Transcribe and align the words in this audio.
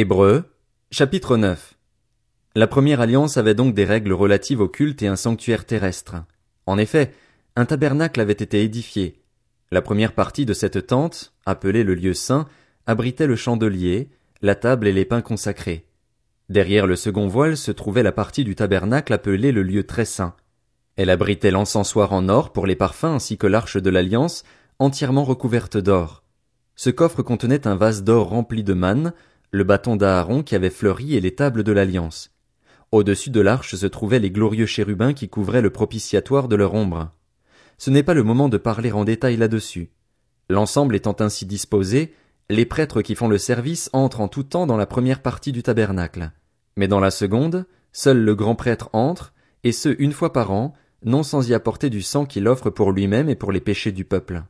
Hébreux, 0.00 0.44
chapitre 0.92 1.36
9. 1.36 1.74
La 2.54 2.68
première 2.68 3.00
alliance 3.00 3.36
avait 3.36 3.56
donc 3.56 3.74
des 3.74 3.84
règles 3.84 4.12
relatives 4.12 4.60
au 4.60 4.68
culte 4.68 5.02
et 5.02 5.08
un 5.08 5.16
sanctuaire 5.16 5.64
terrestre. 5.64 6.14
En 6.66 6.78
effet, 6.78 7.12
un 7.56 7.64
tabernacle 7.64 8.20
avait 8.20 8.32
été 8.32 8.62
édifié. 8.62 9.20
La 9.72 9.82
première 9.82 10.12
partie 10.12 10.46
de 10.46 10.54
cette 10.54 10.86
tente, 10.86 11.34
appelée 11.46 11.82
le 11.82 11.96
lieu 11.96 12.14
saint, 12.14 12.46
abritait 12.86 13.26
le 13.26 13.34
chandelier, 13.34 14.08
la 14.40 14.54
table 14.54 14.86
et 14.86 14.92
les 14.92 15.04
pains 15.04 15.20
consacrés. 15.20 15.88
Derrière 16.48 16.86
le 16.86 16.94
second 16.94 17.26
voile 17.26 17.56
se 17.56 17.72
trouvait 17.72 18.04
la 18.04 18.12
partie 18.12 18.44
du 18.44 18.54
tabernacle 18.54 19.12
appelée 19.12 19.50
le 19.50 19.64
lieu 19.64 19.82
très 19.82 20.04
saint. 20.04 20.36
Elle 20.94 21.10
abritait 21.10 21.50
l'encensoir 21.50 22.12
en 22.12 22.28
or 22.28 22.52
pour 22.52 22.68
les 22.68 22.76
parfums 22.76 23.06
ainsi 23.06 23.36
que 23.36 23.48
l'arche 23.48 23.78
de 23.78 23.90
l'alliance, 23.90 24.44
entièrement 24.78 25.24
recouverte 25.24 25.76
d'or. 25.76 26.22
Ce 26.76 26.90
coffre 26.90 27.24
contenait 27.24 27.66
un 27.66 27.74
vase 27.74 28.04
d'or 28.04 28.28
rempli 28.28 28.62
de 28.62 28.74
manne, 28.74 29.12
le 29.50 29.64
bâton 29.64 29.96
d'Aaron 29.96 30.42
qui 30.42 30.54
avait 30.54 30.70
fleuri 30.70 31.16
et 31.16 31.20
les 31.20 31.34
tables 31.34 31.62
de 31.64 31.72
l'alliance. 31.72 32.30
Au-dessus 32.92 33.30
de 33.30 33.40
l'arche 33.40 33.74
se 33.74 33.86
trouvaient 33.86 34.18
les 34.18 34.30
glorieux 34.30 34.66
chérubins 34.66 35.12
qui 35.12 35.28
couvraient 35.28 35.62
le 35.62 35.70
propitiatoire 35.70 36.48
de 36.48 36.56
leur 36.56 36.74
ombre. 36.74 37.10
Ce 37.76 37.90
n'est 37.90 38.02
pas 38.02 38.14
le 38.14 38.22
moment 38.22 38.48
de 38.48 38.56
parler 38.56 38.92
en 38.92 39.04
détail 39.04 39.36
là-dessus. 39.36 39.90
L'ensemble 40.48 40.96
étant 40.96 41.16
ainsi 41.20 41.46
disposé, 41.46 42.14
les 42.50 42.64
prêtres 42.64 43.02
qui 43.02 43.14
font 43.14 43.28
le 43.28 43.38
service 43.38 43.90
entrent 43.92 44.20
en 44.20 44.28
tout 44.28 44.42
temps 44.42 44.66
dans 44.66 44.78
la 44.78 44.86
première 44.86 45.20
partie 45.20 45.52
du 45.52 45.62
tabernacle. 45.62 46.32
Mais 46.76 46.88
dans 46.88 47.00
la 47.00 47.10
seconde, 47.10 47.66
seul 47.92 48.18
le 48.18 48.34
grand 48.34 48.54
prêtre 48.54 48.88
entre, 48.94 49.34
et 49.64 49.72
ce 49.72 49.94
une 49.98 50.12
fois 50.12 50.32
par 50.32 50.50
an, 50.50 50.72
non 51.04 51.22
sans 51.22 51.48
y 51.48 51.54
apporter 51.54 51.90
du 51.90 52.02
sang 52.02 52.24
qu'il 52.24 52.48
offre 52.48 52.70
pour 52.70 52.92
lui-même 52.92 53.28
et 53.28 53.34
pour 53.34 53.52
les 53.52 53.60
péchés 53.60 53.92
du 53.92 54.04
peuple. 54.04 54.42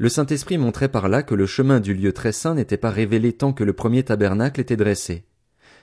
Le 0.00 0.08
Saint-Esprit 0.08 0.58
montrait 0.58 0.88
par 0.88 1.08
là 1.08 1.24
que 1.24 1.34
le 1.34 1.46
chemin 1.46 1.80
du 1.80 1.92
lieu 1.92 2.12
très 2.12 2.30
saint 2.30 2.54
n'était 2.54 2.76
pas 2.76 2.90
révélé 2.90 3.32
tant 3.32 3.52
que 3.52 3.64
le 3.64 3.72
premier 3.72 4.04
tabernacle 4.04 4.60
était 4.60 4.76
dressé. 4.76 5.24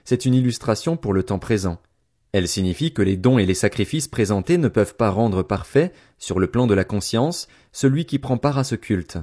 C'est 0.06 0.24
une 0.24 0.34
illustration 0.34 0.96
pour 0.96 1.12
le 1.12 1.24
temps 1.24 1.40
présent. 1.40 1.82
Elle 2.32 2.48
signifie 2.48 2.94
que 2.94 3.02
les 3.02 3.18
dons 3.18 3.38
et 3.38 3.46
les 3.46 3.54
sacrifices 3.54 4.08
présentés 4.08 4.58
ne 4.58 4.70
peuvent 4.70 4.96
pas 4.96 5.10
rendre 5.10 5.44
parfait, 5.44 5.92
sur 6.18 6.40
le 6.40 6.48
plan 6.48 6.66
de 6.66 6.74
la 6.74 6.86
conscience, 6.86 7.50
celui 7.74 8.06
qui 8.06 8.18
prend 8.18 8.38
part 8.38 8.58
à 8.58 8.64
ce 8.64 8.76
culte. 8.76 9.18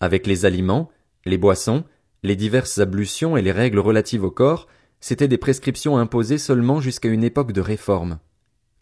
Avec 0.00 0.26
les 0.26 0.44
aliments, 0.44 0.90
les 1.24 1.38
boissons, 1.38 1.84
les 2.22 2.36
diverses 2.36 2.78
ablutions 2.78 3.38
et 3.38 3.42
les 3.42 3.52
règles 3.52 3.78
relatives 3.78 4.24
au 4.24 4.30
corps, 4.30 4.66
c'étaient 5.00 5.28
des 5.28 5.38
prescriptions 5.38 5.96
imposées 5.96 6.38
seulement 6.38 6.80
jusqu'à 6.80 7.08
une 7.08 7.24
époque 7.24 7.52
de 7.52 7.62
réforme. 7.62 8.18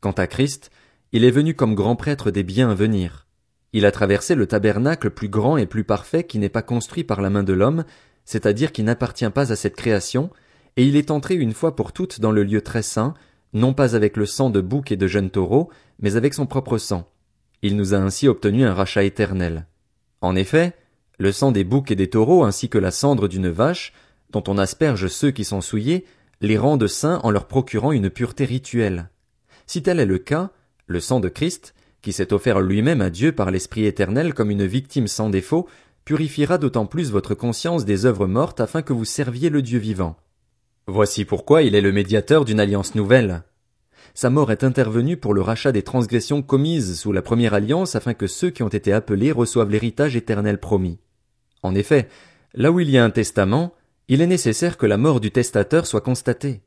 Quant 0.01 0.13
à 0.13 0.27
Christ, 0.27 0.73
il 1.13 1.25
est 1.25 1.31
venu 1.31 1.55
comme 1.55 1.77
grand 1.77 1.95
prêtre 1.95 2.33
des 2.33 2.43
biens 2.43 2.71
à 2.71 2.75
venir. 2.75 3.29
Il 3.73 3.87
a 3.87 3.93
traversé 3.93 4.35
le 4.35 4.47
tabernacle 4.47 5.11
plus 5.11 5.29
grand 5.29 5.57
et 5.57 5.67
plus 5.67 5.85
parfait 5.85 6.25
qui 6.25 6.39
n'est 6.39 6.49
pas 6.49 6.63
construit 6.63 7.05
par 7.05 7.23
la 7.23 7.31
main 7.31 7.43
de 7.43 7.53
l'homme, 7.53 7.85
c'est-à-dire 8.25 8.73
qui 8.73 8.83
n'appartient 8.83 9.31
pas 9.31 9.53
à 9.53 9.57
cette 9.57 9.77
création, 9.77 10.31
et 10.77 10.85
il 10.85 10.97
est 10.97 11.11
entré 11.11 11.35
une 11.35 11.55
fois 11.55 11.75
pour 11.75 11.93
toutes 11.93 12.21
dans 12.21 12.33
le 12.33 12.45
lieu 12.45 12.61
très 12.61 12.83
saint, 12.83 13.15
non 13.53 13.75
pas 13.75 13.97
avec 13.97 14.17
le 14.17 14.27
sang 14.27 14.51
de 14.51 14.61
bouc 14.61 14.93
et 14.93 14.97
de 14.97 15.07
jeunes 15.07 15.31
taureaux, 15.31 15.71
mais 16.01 16.17
avec 16.17 16.35
son 16.35 16.47
propre 16.47 16.79
sang. 16.79 17.09
Il 17.63 17.77
nous 17.77 17.95
a 17.95 17.99
ainsi 17.99 18.29
obtenu 18.29 18.65
un 18.65 18.75
rachat 18.75 19.05
éternel. 19.05 19.67
En 20.21 20.37
effet, 20.37 20.75
le 21.19 21.33
sang 21.33 21.53
des 21.53 21.65
boucs 21.65 21.91
et 21.91 21.97
des 21.97 22.11
taureaux 22.11 22.45
ainsi 22.45 22.69
que 22.69 22.79
la 22.79 22.91
cendre 22.91 23.29
d'une 23.29 23.49
vache, 23.49 23.93
dont 24.31 24.43
on 24.49 24.59
asperge 24.59 25.09
ceux 25.09 25.31
qui 25.31 25.45
sont 25.45 25.61
souillés, 25.61 26.05
les 26.41 26.59
rendent 26.59 26.89
saints 26.89 27.21
en 27.23 27.31
leur 27.31 27.47
procurant 27.47 27.93
une 27.93 28.11
pureté 28.11 28.45
rituelle. 28.45 29.11
Si 29.67 29.83
tel 29.83 30.01
est 30.01 30.07
le 30.07 30.19
cas, 30.19 30.51
le 30.87 31.01
sang 31.01 31.21
de 31.21 31.29
Christ, 31.29 31.75
qui 32.03 32.13
s'est 32.13 32.33
offert 32.33 32.61
lui-même 32.61 33.01
à 33.01 33.11
Dieu 33.11 33.33
par 33.33 33.51
l'Esprit 33.51 33.87
éternel 33.87 34.35
comme 34.35 34.51
une 34.51 34.67
victime 34.67 35.07
sans 35.07 35.31
défaut, 35.31 35.69
purifiera 36.05 36.59
d'autant 36.59 36.87
plus 36.87 37.11
votre 37.11 37.35
conscience 37.35 37.85
des 37.85 38.07
œuvres 38.07 38.27
mortes 38.27 38.61
afin 38.61 38.83
que 38.83 38.93
vous 38.93 39.05
serviez 39.05 39.51
le 39.51 39.63
Dieu 39.63 39.79
vivant. 39.79 40.17
Voici 40.89 41.25
pourquoi 41.25 41.63
il 41.63 41.77
est 41.77 41.81
le 41.81 41.93
médiateur 41.93 42.45
d'une 42.45 42.59
alliance 42.59 42.97
nouvelle. 42.97 43.45
Sa 44.15 44.31
mort 44.31 44.51
est 44.51 44.65
intervenue 44.65 45.17
pour 45.17 45.33
le 45.33 45.41
rachat 45.41 45.71
des 45.71 45.85
transgressions 45.85 46.43
commises 46.43 46.99
sous 46.99 47.13
la 47.13 47.23
première 47.23 47.55
alliance 47.55 47.95
afin 47.95 48.15
que 48.15 48.27
ceux 48.27 48.51
qui 48.51 48.65
ont 48.65 48.69
été 48.69 48.93
appelés 48.93 49.31
reçoivent 49.31 49.71
l'héritage 49.71 50.17
éternel 50.17 50.59
promis. 50.59 50.99
En 51.63 51.75
effet, 51.75 52.09
là 52.53 52.73
où 52.73 52.81
il 52.81 52.91
y 52.91 52.99
a 52.99 53.05
un 53.05 53.11
testament, 53.11 53.73
il 54.09 54.21
est 54.21 54.27
nécessaire 54.27 54.77
que 54.77 54.87
la 54.87 54.99
mort 54.99 55.21
du 55.21 55.31
testateur 55.31 55.87
soit 55.87 56.01
constatée. 56.01 56.63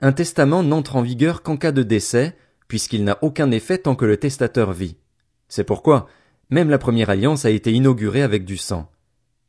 Un 0.00 0.12
testament 0.12 0.64
n'entre 0.64 0.96
en 0.96 1.02
vigueur 1.02 1.42
qu'en 1.42 1.56
cas 1.56 1.72
de 1.72 1.84
décès, 1.84 2.36
puisqu'il 2.68 3.04
n'a 3.04 3.18
aucun 3.22 3.50
effet 3.50 3.78
tant 3.78 3.94
que 3.94 4.04
le 4.04 4.16
testateur 4.16 4.72
vit. 4.72 4.96
C'est 5.48 5.64
pourquoi 5.64 6.06
même 6.50 6.70
la 6.70 6.78
première 6.78 7.10
alliance 7.10 7.44
a 7.44 7.50
été 7.50 7.72
inaugurée 7.72 8.22
avec 8.22 8.44
du 8.44 8.56
sang. 8.56 8.90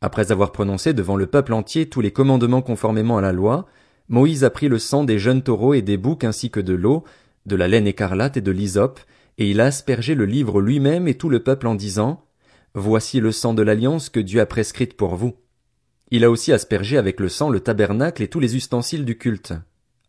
Après 0.00 0.32
avoir 0.32 0.52
prononcé 0.52 0.92
devant 0.92 1.16
le 1.16 1.26
peuple 1.26 1.52
entier 1.52 1.88
tous 1.88 2.00
les 2.00 2.10
commandements 2.10 2.62
conformément 2.62 3.18
à 3.18 3.20
la 3.20 3.32
loi, 3.32 3.66
Moïse 4.08 4.44
a 4.44 4.50
pris 4.50 4.68
le 4.68 4.78
sang 4.78 5.04
des 5.04 5.18
jeunes 5.18 5.42
taureaux 5.42 5.74
et 5.74 5.82
des 5.82 5.96
boucs 5.96 6.24
ainsi 6.24 6.50
que 6.50 6.60
de 6.60 6.74
l'eau, 6.74 7.04
de 7.44 7.56
la 7.56 7.68
laine 7.68 7.86
écarlate 7.86 8.36
et 8.36 8.40
de 8.40 8.50
l'hysope, 8.50 9.00
et 9.38 9.50
il 9.50 9.60
a 9.60 9.66
aspergé 9.66 10.14
le 10.14 10.24
livre 10.24 10.60
lui-même 10.60 11.08
et 11.08 11.14
tout 11.14 11.28
le 11.28 11.42
peuple 11.42 11.66
en 11.66 11.74
disant, 11.74 12.24
Voici 12.74 13.20
le 13.20 13.32
sang 13.32 13.54
de 13.54 13.62
l'alliance 13.62 14.10
que 14.10 14.20
Dieu 14.20 14.40
a 14.40 14.46
prescrite 14.46 14.96
pour 14.96 15.16
vous. 15.16 15.36
Il 16.10 16.24
a 16.24 16.30
aussi 16.30 16.52
aspergé 16.52 16.98
avec 16.98 17.20
le 17.20 17.28
sang 17.28 17.50
le 17.50 17.60
tabernacle 17.60 18.22
et 18.22 18.28
tous 18.28 18.40
les 18.40 18.54
ustensiles 18.54 19.04
du 19.04 19.18
culte. 19.18 19.54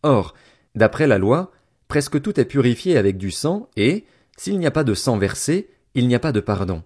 Or, 0.03 0.33
d'après 0.75 1.07
la 1.07 1.17
loi, 1.17 1.51
presque 1.87 2.21
tout 2.21 2.39
est 2.39 2.45
purifié 2.45 2.97
avec 2.97 3.17
du 3.17 3.31
sang, 3.31 3.69
et, 3.75 4.05
s'il 4.37 4.59
n'y 4.59 4.67
a 4.67 4.71
pas 4.71 4.83
de 4.83 4.93
sang 4.93 5.17
versé, 5.17 5.69
il 5.95 6.07
n'y 6.07 6.15
a 6.15 6.19
pas 6.19 6.31
de 6.31 6.39
pardon. 6.39 6.83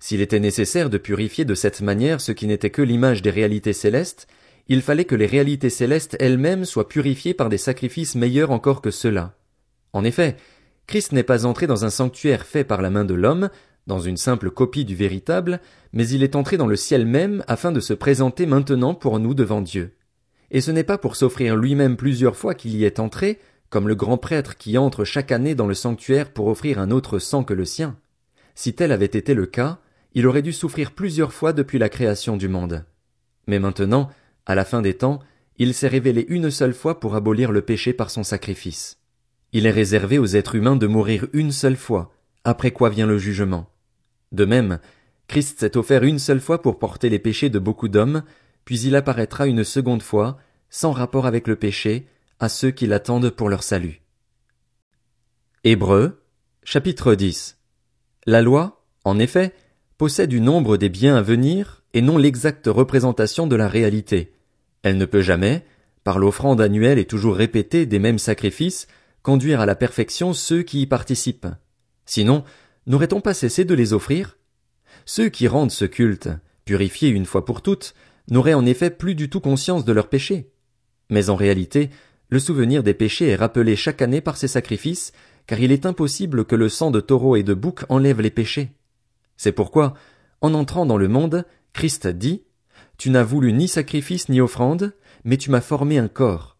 S'il 0.00 0.20
était 0.20 0.40
nécessaire 0.40 0.90
de 0.90 0.98
purifier 0.98 1.44
de 1.44 1.54
cette 1.54 1.80
manière 1.80 2.20
ce 2.20 2.32
qui 2.32 2.46
n'était 2.46 2.70
que 2.70 2.82
l'image 2.82 3.22
des 3.22 3.30
réalités 3.30 3.72
célestes, 3.72 4.28
il 4.68 4.82
fallait 4.82 5.04
que 5.04 5.14
les 5.14 5.26
réalités 5.26 5.70
célestes 5.70 6.16
elles-mêmes 6.20 6.64
soient 6.64 6.88
purifiées 6.88 7.34
par 7.34 7.48
des 7.48 7.58
sacrifices 7.58 8.14
meilleurs 8.14 8.50
encore 8.50 8.80
que 8.80 8.90
ceux-là. 8.90 9.34
En 9.92 10.04
effet, 10.04 10.36
Christ 10.86 11.12
n'est 11.12 11.22
pas 11.22 11.46
entré 11.46 11.66
dans 11.66 11.84
un 11.84 11.90
sanctuaire 11.90 12.46
fait 12.46 12.64
par 12.64 12.80
la 12.80 12.90
main 12.90 13.04
de 13.04 13.14
l'homme, 13.14 13.50
dans 13.86 13.98
une 13.98 14.16
simple 14.18 14.50
copie 14.50 14.84
du 14.84 14.94
véritable, 14.94 15.60
mais 15.92 16.06
il 16.08 16.22
est 16.22 16.36
entré 16.36 16.58
dans 16.58 16.66
le 16.66 16.76
ciel 16.76 17.06
même 17.06 17.42
afin 17.48 17.72
de 17.72 17.80
se 17.80 17.94
présenter 17.94 18.46
maintenant 18.46 18.94
pour 18.94 19.18
nous 19.18 19.34
devant 19.34 19.62
Dieu. 19.62 19.94
Et 20.50 20.60
ce 20.60 20.70
n'est 20.70 20.84
pas 20.84 20.98
pour 20.98 21.16
s'offrir 21.16 21.56
lui-même 21.56 21.96
plusieurs 21.96 22.36
fois 22.36 22.54
qu'il 22.54 22.74
y 22.76 22.84
est 22.84 23.00
entré, 23.00 23.38
comme 23.70 23.88
le 23.88 23.94
grand 23.94 24.18
prêtre 24.18 24.56
qui 24.56 24.78
entre 24.78 25.04
chaque 25.04 25.32
année 25.32 25.54
dans 25.54 25.66
le 25.66 25.74
sanctuaire 25.74 26.32
pour 26.32 26.46
offrir 26.48 26.78
un 26.78 26.90
autre 26.90 27.18
sang 27.18 27.44
que 27.44 27.54
le 27.54 27.64
sien. 27.64 27.96
Si 28.54 28.74
tel 28.74 28.92
avait 28.92 29.06
été 29.06 29.34
le 29.34 29.46
cas, 29.46 29.78
il 30.14 30.26
aurait 30.26 30.42
dû 30.42 30.52
souffrir 30.52 30.92
plusieurs 30.92 31.32
fois 31.32 31.52
depuis 31.52 31.78
la 31.78 31.88
création 31.88 32.36
du 32.36 32.48
monde. 32.48 32.84
Mais 33.46 33.58
maintenant, 33.58 34.10
à 34.46 34.54
la 34.54 34.64
fin 34.64 34.82
des 34.82 34.94
temps, 34.94 35.20
il 35.58 35.74
s'est 35.74 35.88
révélé 35.88 36.24
une 36.28 36.50
seule 36.50 36.74
fois 36.74 37.00
pour 37.00 37.14
abolir 37.14 37.52
le 37.52 37.62
péché 37.62 37.92
par 37.92 38.10
son 38.10 38.22
sacrifice. 38.22 38.98
Il 39.52 39.66
est 39.66 39.70
réservé 39.70 40.18
aux 40.18 40.26
êtres 40.26 40.54
humains 40.54 40.76
de 40.76 40.86
mourir 40.86 41.26
une 41.32 41.52
seule 41.52 41.76
fois, 41.76 42.12
après 42.44 42.70
quoi 42.70 42.90
vient 42.90 43.06
le 43.06 43.18
jugement. 43.18 43.70
De 44.32 44.44
même, 44.44 44.78
Christ 45.26 45.60
s'est 45.60 45.76
offert 45.76 46.04
une 46.04 46.18
seule 46.18 46.40
fois 46.40 46.62
pour 46.62 46.78
porter 46.78 47.08
les 47.08 47.18
péchés 47.18 47.50
de 47.50 47.58
beaucoup 47.58 47.88
d'hommes, 47.88 48.22
puis 48.64 48.80
il 48.80 48.96
apparaîtra 48.96 49.46
une 49.46 49.64
seconde 49.64 50.02
fois, 50.02 50.38
sans 50.70 50.92
rapport 50.92 51.26
avec 51.26 51.46
le 51.46 51.56
péché, 51.56 52.06
à 52.40 52.48
ceux 52.48 52.70
qui 52.70 52.86
l'attendent 52.86 53.30
pour 53.30 53.48
leur 53.48 53.62
salut. 53.62 54.00
Hébreux, 55.64 56.22
chapitre 56.62 57.14
10. 57.14 57.58
La 58.26 58.42
loi, 58.42 58.84
en 59.04 59.18
effet, 59.18 59.54
possède 59.96 60.30
du 60.30 60.40
nombre 60.40 60.76
des 60.76 60.88
biens 60.88 61.16
à 61.16 61.22
venir 61.22 61.82
et 61.94 62.00
non 62.00 62.16
l'exacte 62.16 62.66
représentation 62.66 63.48
de 63.48 63.56
la 63.56 63.68
réalité. 63.68 64.34
Elle 64.82 64.98
ne 64.98 65.04
peut 65.04 65.22
jamais, 65.22 65.64
par 66.04 66.20
l'offrande 66.20 66.60
annuelle 66.60 66.98
et 66.98 67.06
toujours 67.06 67.34
répétée 67.34 67.86
des 67.86 67.98
mêmes 67.98 68.20
sacrifices, 68.20 68.86
conduire 69.22 69.60
à 69.60 69.66
la 69.66 69.74
perfection 69.74 70.32
ceux 70.32 70.62
qui 70.62 70.82
y 70.82 70.86
participent. 70.86 71.48
Sinon, 72.06 72.44
n'aurait-on 72.86 73.20
pas 73.20 73.34
cessé 73.34 73.64
de 73.64 73.74
les 73.74 73.92
offrir? 73.92 74.38
Ceux 75.06 75.28
qui 75.28 75.48
rendent 75.48 75.72
ce 75.72 75.84
culte, 75.84 76.28
purifiés 76.64 77.08
une 77.08 77.26
fois 77.26 77.44
pour 77.44 77.62
toutes, 77.62 77.94
n'auraient 78.30 78.54
en 78.54 78.64
effet 78.64 78.90
plus 78.90 79.16
du 79.16 79.28
tout 79.28 79.40
conscience 79.40 79.84
de 79.84 79.92
leurs 79.92 80.08
péchés. 80.08 80.52
Mais 81.10 81.30
en 81.30 81.36
réalité, 81.36 81.90
le 82.30 82.38
souvenir 82.38 82.82
des 82.82 82.94
péchés 82.94 83.28
est 83.28 83.36
rappelé 83.36 83.74
chaque 83.74 84.02
année 84.02 84.20
par 84.20 84.36
ces 84.36 84.48
sacrifices, 84.48 85.12
car 85.46 85.60
il 85.60 85.72
est 85.72 85.86
impossible 85.86 86.44
que 86.44 86.56
le 86.56 86.68
sang 86.68 86.90
de 86.90 87.00
taureau 87.00 87.36
et 87.36 87.42
de 87.42 87.54
bouc 87.54 87.84
enlève 87.88 88.20
les 88.20 88.30
péchés. 88.30 88.70
C'est 89.36 89.52
pourquoi, 89.52 89.94
en 90.42 90.52
entrant 90.52 90.84
dans 90.84 90.98
le 90.98 91.08
monde, 91.08 91.46
Christ 91.72 92.06
dit, 92.06 92.42
Tu 92.98 93.08
n'as 93.08 93.22
voulu 93.22 93.52
ni 93.52 93.66
sacrifice 93.66 94.28
ni 94.28 94.40
offrande, 94.40 94.92
mais 95.24 95.38
tu 95.38 95.50
m'as 95.50 95.62
formé 95.62 95.96
un 95.98 96.08
corps. 96.08 96.58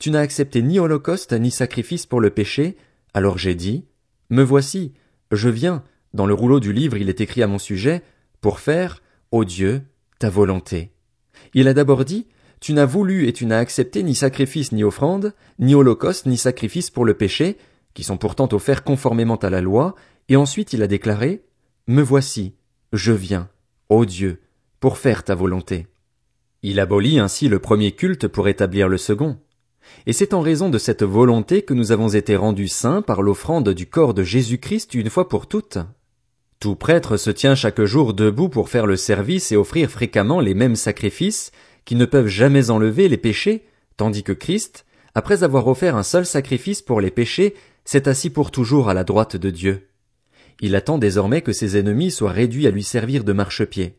Tu 0.00 0.10
n'as 0.10 0.20
accepté 0.20 0.62
ni 0.62 0.80
holocauste 0.80 1.32
ni 1.32 1.50
sacrifice 1.52 2.06
pour 2.06 2.20
le 2.20 2.30
péché, 2.30 2.76
alors 3.12 3.38
j'ai 3.38 3.54
dit, 3.54 3.84
Me 4.30 4.42
voici, 4.42 4.94
je 5.30 5.48
viens, 5.48 5.84
dans 6.12 6.26
le 6.26 6.34
rouleau 6.34 6.58
du 6.58 6.72
livre 6.72 6.96
il 6.96 7.08
est 7.08 7.20
écrit 7.20 7.42
à 7.42 7.46
mon 7.46 7.58
sujet, 7.58 8.02
pour 8.40 8.58
faire, 8.58 9.00
ô 9.30 9.44
Dieu, 9.44 9.82
ta 10.18 10.28
volonté. 10.28 10.90
Il 11.54 11.68
a 11.68 11.74
d'abord 11.74 12.04
dit, 12.04 12.26
Tu 12.60 12.72
n'as 12.72 12.86
voulu 12.86 13.28
et 13.28 13.32
tu 13.32 13.46
n'as 13.46 13.58
accepté 13.58 14.02
ni 14.02 14.14
sacrifice 14.14 14.72
ni 14.72 14.84
offrande, 14.84 15.34
ni 15.58 15.74
holocauste 15.74 16.26
ni 16.26 16.36
sacrifice 16.36 16.90
pour 16.90 17.04
le 17.04 17.14
péché, 17.14 17.56
qui 17.94 18.04
sont 18.04 18.16
pourtant 18.16 18.48
offerts 18.52 18.84
conformément 18.84 19.36
à 19.36 19.50
la 19.50 19.60
loi, 19.60 19.94
et 20.28 20.36
ensuite 20.36 20.72
il 20.72 20.82
a 20.82 20.86
déclaré, 20.86 21.44
Me 21.86 22.02
voici, 22.02 22.54
je 22.92 23.12
viens, 23.12 23.48
ô 23.88 24.04
Dieu, 24.04 24.40
pour 24.80 24.98
faire 24.98 25.24
ta 25.24 25.34
volonté. 25.34 25.86
Il 26.62 26.80
abolit 26.80 27.18
ainsi 27.18 27.48
le 27.48 27.58
premier 27.58 27.92
culte 27.92 28.26
pour 28.26 28.48
établir 28.48 28.88
le 28.88 28.96
second. 28.96 29.36
Et 30.06 30.14
c'est 30.14 30.32
en 30.32 30.40
raison 30.40 30.70
de 30.70 30.78
cette 30.78 31.02
volonté 31.02 31.62
que 31.62 31.74
nous 31.74 31.92
avons 31.92 32.08
été 32.08 32.36
rendus 32.36 32.68
saints 32.68 33.02
par 33.02 33.20
l'offrande 33.20 33.68
du 33.70 33.86
corps 33.86 34.14
de 34.14 34.22
Jésus-Christ 34.22 34.94
une 34.94 35.10
fois 35.10 35.28
pour 35.28 35.46
toutes. 35.46 35.78
Tout 36.60 36.76
prêtre 36.76 37.18
se 37.18 37.30
tient 37.30 37.54
chaque 37.54 37.82
jour 37.82 38.14
debout 38.14 38.48
pour 38.48 38.70
faire 38.70 38.86
le 38.86 38.96
service 38.96 39.52
et 39.52 39.56
offrir 39.56 39.90
fréquemment 39.90 40.40
les 40.40 40.54
mêmes 40.54 40.76
sacrifices 40.76 41.52
qui 41.84 41.94
ne 41.94 42.04
peuvent 42.04 42.28
jamais 42.28 42.70
enlever 42.70 43.08
les 43.08 43.16
péchés, 43.16 43.64
tandis 43.96 44.22
que 44.22 44.32
Christ, 44.32 44.84
après 45.14 45.44
avoir 45.44 45.68
offert 45.68 45.96
un 45.96 46.02
seul 46.02 46.26
sacrifice 46.26 46.82
pour 46.82 47.00
les 47.00 47.10
péchés, 47.10 47.54
s'est 47.84 48.08
assis 48.08 48.30
pour 48.30 48.50
toujours 48.50 48.88
à 48.88 48.94
la 48.94 49.04
droite 49.04 49.36
de 49.36 49.50
Dieu. 49.50 49.88
Il 50.60 50.74
attend 50.74 50.98
désormais 50.98 51.42
que 51.42 51.52
ses 51.52 51.76
ennemis 51.76 52.10
soient 52.10 52.32
réduits 52.32 52.66
à 52.66 52.70
lui 52.70 52.82
servir 52.82 53.24
de 53.24 53.32
marchepied. 53.32 53.98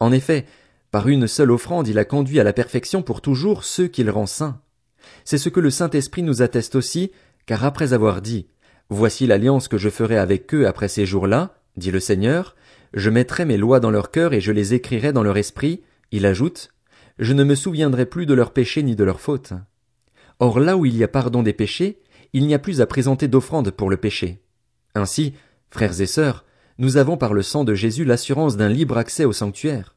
En 0.00 0.12
effet, 0.12 0.46
par 0.90 1.08
une 1.08 1.26
seule 1.26 1.50
offrande 1.50 1.88
il 1.88 1.98
a 1.98 2.04
conduit 2.04 2.40
à 2.40 2.44
la 2.44 2.52
perfection 2.52 3.02
pour 3.02 3.20
toujours 3.20 3.64
ceux 3.64 3.88
qu'il 3.88 4.10
rend 4.10 4.26
saints. 4.26 4.60
C'est 5.24 5.38
ce 5.38 5.48
que 5.48 5.60
le 5.60 5.70
Saint-Esprit 5.70 6.22
nous 6.22 6.42
atteste 6.42 6.74
aussi, 6.74 7.12
car 7.46 7.64
après 7.64 7.92
avoir 7.92 8.22
dit, 8.22 8.46
Voici 8.90 9.26
l'alliance 9.26 9.68
que 9.68 9.76
je 9.76 9.90
ferai 9.90 10.16
avec 10.16 10.54
eux 10.54 10.66
après 10.66 10.88
ces 10.88 11.04
jours-là, 11.04 11.56
dit 11.76 11.90
le 11.90 12.00
Seigneur, 12.00 12.56
je 12.94 13.10
mettrai 13.10 13.44
mes 13.44 13.58
lois 13.58 13.80
dans 13.80 13.90
leur 13.90 14.10
cœur 14.10 14.32
et 14.32 14.40
je 14.40 14.50
les 14.50 14.72
écrirai 14.72 15.12
dans 15.12 15.22
leur 15.22 15.36
esprit, 15.36 15.82
il 16.10 16.24
ajoute, 16.24 16.70
je 17.18 17.32
ne 17.32 17.44
me 17.44 17.54
souviendrai 17.54 18.06
plus 18.06 18.26
de 18.26 18.34
leurs 18.34 18.52
péchés 18.52 18.82
ni 18.82 18.96
de 18.96 19.04
leurs 19.04 19.20
fautes. 19.20 19.52
Or 20.40 20.60
là 20.60 20.76
où 20.76 20.86
il 20.86 20.96
y 20.96 21.04
a 21.04 21.08
pardon 21.08 21.42
des 21.42 21.52
péchés, 21.52 22.00
il 22.32 22.46
n'y 22.46 22.54
a 22.54 22.58
plus 22.58 22.80
à 22.80 22.86
présenter 22.86 23.28
d'offrande 23.28 23.70
pour 23.70 23.90
le 23.90 23.96
péché. 23.96 24.42
Ainsi, 24.94 25.34
frères 25.70 26.00
et 26.00 26.06
sœurs, 26.06 26.44
nous 26.78 26.96
avons 26.96 27.16
par 27.16 27.34
le 27.34 27.42
sang 27.42 27.64
de 27.64 27.74
Jésus 27.74 28.04
l'assurance 28.04 28.56
d'un 28.56 28.68
libre 28.68 28.98
accès 28.98 29.24
au 29.24 29.32
sanctuaire. 29.32 29.96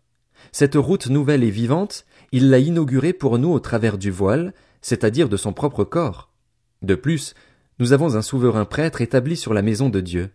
Cette 0.51 0.75
route 0.75 1.07
nouvelle 1.07 1.43
et 1.43 1.51
vivante, 1.51 2.05
il 2.31 2.49
l'a 2.49 2.59
inaugurée 2.59 3.13
pour 3.13 3.37
nous 3.37 3.51
au 3.51 3.59
travers 3.59 3.97
du 3.97 4.09
voile, 4.09 4.53
c'est-à-dire 4.81 5.29
de 5.29 5.37
son 5.37 5.53
propre 5.53 5.83
corps. 5.83 6.31
De 6.81 6.95
plus, 6.95 7.35
nous 7.79 7.93
avons 7.93 8.15
un 8.15 8.21
souverain 8.21 8.65
prêtre 8.65 9.01
établi 9.01 9.37
sur 9.37 9.53
la 9.53 9.61
maison 9.61 9.89
de 9.89 10.01
Dieu. 10.01 10.31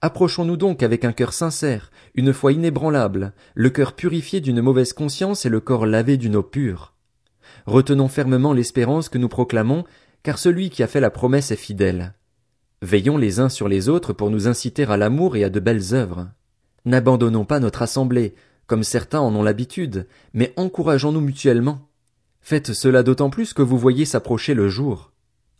Approchons-nous 0.00 0.56
donc 0.56 0.84
avec 0.84 1.04
un 1.04 1.12
cœur 1.12 1.32
sincère, 1.32 1.90
une 2.14 2.32
foi 2.32 2.52
inébranlable, 2.52 3.32
le 3.54 3.70
cœur 3.70 3.94
purifié 3.94 4.40
d'une 4.40 4.60
mauvaise 4.60 4.92
conscience 4.92 5.44
et 5.44 5.48
le 5.48 5.58
corps 5.58 5.86
lavé 5.86 6.16
d'une 6.16 6.36
eau 6.36 6.44
pure. 6.44 6.94
Retenons 7.66 8.06
fermement 8.06 8.52
l'espérance 8.52 9.08
que 9.08 9.18
nous 9.18 9.28
proclamons, 9.28 9.84
car 10.22 10.38
celui 10.38 10.70
qui 10.70 10.84
a 10.84 10.86
fait 10.86 11.00
la 11.00 11.10
promesse 11.10 11.50
est 11.50 11.56
fidèle. 11.56 12.14
Veillons 12.80 13.16
les 13.16 13.40
uns 13.40 13.48
sur 13.48 13.66
les 13.66 13.88
autres 13.88 14.12
pour 14.12 14.30
nous 14.30 14.46
inciter 14.46 14.84
à 14.84 14.96
l'amour 14.96 15.36
et 15.36 15.42
à 15.42 15.50
de 15.50 15.58
belles 15.58 15.94
œuvres. 15.94 16.28
N'abandonnons 16.84 17.44
pas 17.44 17.58
notre 17.58 17.82
assemblée, 17.82 18.34
comme 18.68 18.84
certains 18.84 19.20
en 19.20 19.34
ont 19.34 19.42
l'habitude, 19.42 20.06
mais 20.32 20.52
encourageons-nous 20.56 21.20
mutuellement. 21.20 21.88
Faites 22.40 22.72
cela 22.72 23.02
d'autant 23.02 23.30
plus 23.30 23.52
que 23.52 23.62
vous 23.62 23.78
voyez 23.78 24.04
s'approcher 24.04 24.54
le 24.54 24.68
jour. 24.68 25.12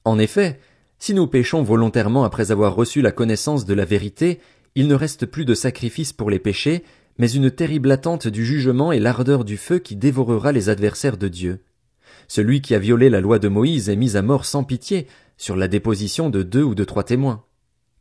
En 0.05 0.19
effet, 0.19 0.61
si 0.99 1.15
nous 1.15 1.27
péchons 1.27 1.62
volontairement 1.62 2.25
après 2.25 2.50
avoir 2.50 2.75
reçu 2.75 3.00
la 3.03 3.12
connaissance 3.12 3.65
de 3.65 3.75
la 3.75 3.85
vérité, 3.85 4.41
il 4.75 4.89
ne 4.89 4.95
reste 4.95 5.27
plus 5.27 5.45
de 5.45 5.55
sacrifice 5.55 6.12
pour 6.12 6.31
les 6.31 6.39
péchés, 6.39 6.85
mais 7.19 7.31
une 7.31 7.50
terrible 7.50 7.91
attente 7.91 8.29
du 8.29 8.45
jugement 8.45 8.93
et 8.93 9.00
l'ardeur 9.00 9.45
du 9.45 9.56
feu 9.56 9.79
qui 9.79 9.97
dévorera 9.97 10.53
les 10.53 10.69
adversaires 10.69 11.17
de 11.17 11.29
Dieu. 11.29 11.61
Celui 12.29 12.61
qui 12.61 12.75
a 12.75 12.79
violé 12.79 13.11
la 13.11 13.21
loi 13.21 13.39
de 13.39 13.49
Moïse 13.49 13.89
est 13.89 13.97
mis 13.97 14.17
à 14.17 14.23
mort 14.23 14.45
sans 14.45 14.65
pitié, 14.65 15.06
sur 15.37 15.56
la 15.56 15.69
déposition 15.69 16.31
de 16.31 16.43
deux 16.43 16.62
ou 16.62 16.75
de 16.75 16.85
trois 16.85 17.05
témoins. 17.05 17.45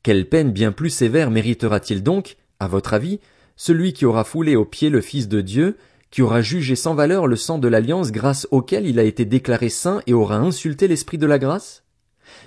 Quelle 0.03 0.27
peine 0.27 0.51
bien 0.51 0.71
plus 0.71 0.89
sévère 0.89 1.31
méritera-t-il 1.31 2.03
donc, 2.03 2.37
à 2.59 2.67
votre 2.67 2.93
avis, 2.93 3.19
celui 3.55 3.93
qui 3.93 4.05
aura 4.05 4.23
foulé 4.23 4.55
aux 4.55 4.65
pieds 4.65 4.89
le 4.89 5.01
Fils 5.01 5.27
de 5.27 5.41
Dieu, 5.41 5.77
qui 6.11 6.21
aura 6.21 6.41
jugé 6.41 6.75
sans 6.75 6.95
valeur 6.95 7.27
le 7.27 7.35
sang 7.35 7.57
de 7.57 7.67
l'alliance 7.67 8.11
grâce 8.11 8.47
auquel 8.51 8.85
il 8.87 8.99
a 8.99 9.03
été 9.03 9.25
déclaré 9.25 9.69
saint 9.69 10.01
et 10.07 10.13
aura 10.13 10.37
insulté 10.37 10.87
l'esprit 10.87 11.17
de 11.17 11.27
la 11.27 11.39
grâce? 11.39 11.83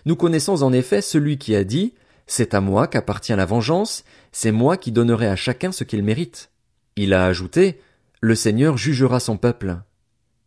Nous 0.05 0.17
connaissons 0.17 0.63
en 0.63 0.73
effet 0.73 1.03
celui 1.03 1.39
qui 1.39 1.55
a 1.55 1.65
dit 1.65 1.95
C'est 2.27 2.55
à 2.55 2.61
moi 2.61 2.87
qu'appartient 2.87 3.35
la 3.35 3.47
vengeance, 3.47 4.05
c'est 4.33 4.53
moi 4.53 4.77
qui 4.77 4.93
donnerai 4.93 5.27
à 5.27 5.37
chacun 5.37 5.73
ce 5.73 5.85
qu'il 5.85 6.03
mérite. 6.03 6.51
Il 6.97 7.15
a 7.15 7.27
ajouté 7.27 7.81
Le 8.21 8.35
Seigneur 8.35 8.77
jugera 8.77 9.21
son 9.21 9.37
peuple. 9.37 9.79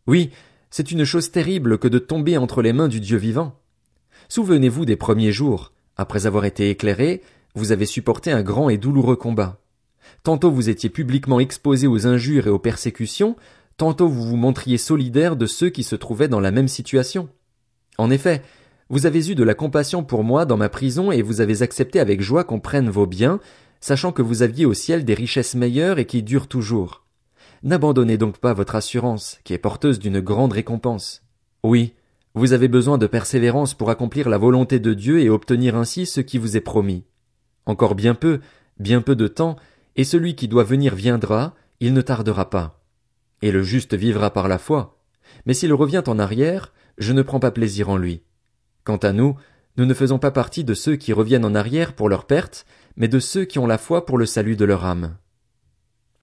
Oui, 0.06 0.30
c'est 0.70 0.90
une 0.90 1.04
chose 1.04 1.30
terrible 1.30 1.78
que 1.78 1.88
de 1.88 1.98
tomber 1.98 2.36
entre 2.36 2.60
les 2.62 2.72
mains 2.72 2.88
du 2.88 3.00
Dieu 3.00 3.16
vivant. 3.16 3.58
Souvenez-vous 4.28 4.84
des 4.84 4.96
premiers 4.96 5.32
jours. 5.32 5.72
Après 5.96 6.26
avoir 6.26 6.44
été 6.44 6.70
éclairé, 6.70 7.22
vous 7.54 7.72
avez 7.72 7.86
supporté 7.86 8.32
un 8.32 8.42
grand 8.42 8.68
et 8.68 8.78
douloureux 8.78 9.16
combat. 9.16 9.60
Tantôt 10.22 10.50
vous 10.50 10.68
étiez 10.68 10.90
publiquement 10.90 11.40
exposé 11.40 11.86
aux 11.86 12.06
injures 12.06 12.46
et 12.46 12.50
aux 12.50 12.58
persécutions, 12.58 13.36
tantôt 13.76 14.08
vous 14.08 14.24
vous 14.24 14.36
montriez 14.36 14.78
solidaire 14.78 15.36
de 15.36 15.46
ceux 15.46 15.70
qui 15.70 15.82
se 15.82 15.96
trouvaient 15.96 16.28
dans 16.28 16.40
la 16.40 16.50
même 16.50 16.68
situation. 16.68 17.28
En 17.98 18.10
effet, 18.10 18.42
vous 18.90 19.06
avez 19.06 19.30
eu 19.30 19.34
de 19.34 19.44
la 19.44 19.54
compassion 19.54 20.04
pour 20.04 20.24
moi 20.24 20.44
dans 20.44 20.56
ma 20.56 20.68
prison 20.68 21.10
et 21.10 21.22
vous 21.22 21.40
avez 21.40 21.62
accepté 21.62 22.00
avec 22.00 22.20
joie 22.20 22.44
qu'on 22.44 22.60
prenne 22.60 22.90
vos 22.90 23.06
biens, 23.06 23.40
sachant 23.80 24.12
que 24.12 24.22
vous 24.22 24.42
aviez 24.42 24.66
au 24.66 24.74
ciel 24.74 25.04
des 25.04 25.14
richesses 25.14 25.54
meilleures 25.54 25.98
et 25.98 26.06
qui 26.06 26.22
durent 26.22 26.48
toujours. 26.48 27.04
N'abandonnez 27.62 28.18
donc 28.18 28.38
pas 28.38 28.52
votre 28.52 28.76
assurance, 28.76 29.38
qui 29.42 29.54
est 29.54 29.58
porteuse 29.58 29.98
d'une 29.98 30.20
grande 30.20 30.52
récompense. 30.52 31.22
Oui, 31.62 31.94
vous 32.34 32.52
avez 32.52 32.68
besoin 32.68 32.98
de 32.98 33.06
persévérance 33.06 33.74
pour 33.74 33.90
accomplir 33.90 34.28
la 34.28 34.38
volonté 34.38 34.78
de 34.80 34.92
Dieu 34.92 35.20
et 35.20 35.30
obtenir 35.30 35.76
ainsi 35.76 36.04
ce 36.04 36.20
qui 36.20 36.36
vous 36.36 36.56
est 36.56 36.60
promis. 36.60 37.04
Encore 37.64 37.94
bien 37.94 38.14
peu, 38.14 38.40
bien 38.78 39.00
peu 39.00 39.16
de 39.16 39.28
temps, 39.28 39.56
et 39.96 40.04
celui 40.04 40.34
qui 40.34 40.48
doit 40.48 40.64
venir 40.64 40.94
viendra, 40.94 41.54
il 41.80 41.94
ne 41.94 42.02
tardera 42.02 42.50
pas. 42.50 42.84
Et 43.40 43.50
le 43.50 43.62
juste 43.62 43.94
vivra 43.94 44.30
par 44.30 44.48
la 44.48 44.58
foi. 44.58 45.00
Mais 45.46 45.54
s'il 45.54 45.72
revient 45.72 46.02
en 46.06 46.18
arrière, 46.18 46.72
je 46.98 47.12
ne 47.12 47.22
prends 47.22 47.40
pas 47.40 47.50
plaisir 47.50 47.88
en 47.88 47.96
lui. 47.96 48.22
Quant 48.84 48.98
à 48.98 49.12
nous, 49.12 49.36
nous 49.76 49.86
ne 49.86 49.94
faisons 49.94 50.18
pas 50.18 50.30
partie 50.30 50.62
de 50.62 50.74
ceux 50.74 50.96
qui 50.96 51.12
reviennent 51.12 51.44
en 51.44 51.54
arrière 51.54 51.94
pour 51.94 52.08
leur 52.08 52.26
perte, 52.26 52.66
mais 52.96 53.08
de 53.08 53.18
ceux 53.18 53.44
qui 53.44 53.58
ont 53.58 53.66
la 53.66 53.78
foi 53.78 54.04
pour 54.04 54.18
le 54.18 54.26
salut 54.26 54.56
de 54.56 54.64
leur 54.64 54.84
âme. 54.84 55.16